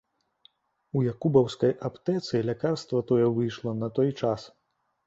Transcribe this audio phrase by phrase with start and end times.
[0.99, 4.53] У якубаўскай аптэцы лякарства тое выйшла на той час.